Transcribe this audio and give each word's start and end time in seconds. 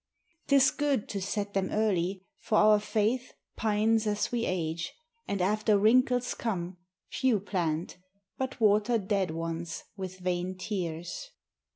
'T 0.47 0.55
is 0.55 0.71
good 0.71 1.07
to 1.07 1.21
set 1.21 1.53
them 1.53 1.69
early, 1.69 2.25
for 2.39 2.57
our 2.57 2.79
faith 2.79 3.35
Pines 3.55 4.07
as 4.07 4.31
we 4.31 4.45
age, 4.45 4.91
and, 5.27 5.43
after 5.43 5.77
wrinkles 5.77 6.33
come, 6.33 6.77
Few 7.11 7.39
plant, 7.39 7.97
but 8.35 8.59
water 8.59 8.97
dead 8.97 9.29
ones 9.29 9.83
with 9.95 10.17
vain 10.17 10.57
tears. 10.57 11.29